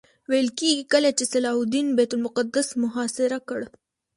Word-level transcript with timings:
ویل 0.29 0.49
کېږي 0.59 0.83
کله 0.93 1.09
چې 1.17 1.23
صلاح 1.31 1.55
الدین 1.59 1.87
بیت 1.97 2.11
المقدس 2.15 2.67
محاصره 2.83 3.39
کړ. 3.49 3.61